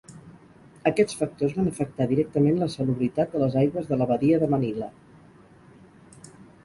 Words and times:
Aquests 0.91 1.17
factors 1.17 1.53
van 1.57 1.67
afectar 1.71 2.07
directament 2.11 2.57
la 2.63 2.69
salubritat 2.77 3.35
de 3.37 3.43
les 3.45 3.59
aigües 3.65 3.93
de 3.93 4.01
la 4.03 4.09
badia 4.13 4.41
de 4.45 4.49
Manila. 4.55 4.89